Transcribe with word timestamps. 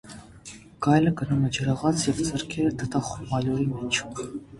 Գայլը 0.85 1.11
գնում 1.19 1.43
է 1.49 1.51
ջրաղաց 1.57 2.05
և 2.07 2.21
ձեռքերը 2.29 2.71
թաթախում 2.79 3.29
ալյուրի 3.41 3.67
մեջ։ 3.75 4.01